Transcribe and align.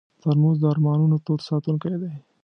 ترموز 0.21 0.55
د 0.59 0.63
ارمانونو 0.71 1.15
تود 1.25 1.39
ساتونکی 1.49 1.95
دی. 2.01 2.13